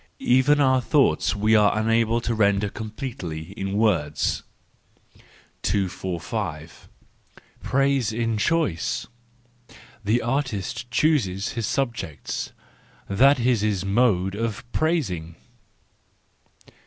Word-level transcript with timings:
—Even 0.17 0.59
our 0.59 0.81
thoughts 0.81 1.35
we 1.35 1.55
are 1.55 1.77
unable 1.77 2.19
to 2.21 2.33
render 2.33 2.69
completely 2.69 3.51
in 3.51 3.77
words. 3.77 4.41
245 5.61 6.89
Praise 7.61 8.11
in 8.11 8.35
Choice 8.35 9.05
.—The 10.03 10.23
artist 10.23 10.89
chooses 10.89 11.49
his 11.49 11.67
subjects; 11.67 12.51
that 13.07 13.39
is 13.41 13.61
his 13.61 13.85
mode 13.85 14.33
of 14.33 14.63
praising. 14.71 15.35